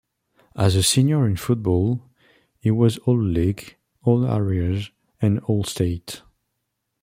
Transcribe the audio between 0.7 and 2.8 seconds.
a senior in football, he